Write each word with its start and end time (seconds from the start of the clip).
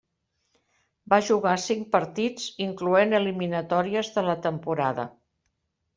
Va 1.13 1.19
jugar 1.27 1.51
cinc 1.65 1.85
partits 1.95 2.47
incloent 2.67 3.13
eliminatòries 3.21 4.13
de 4.17 4.25
la 4.33 4.37
temporada. 4.51 5.07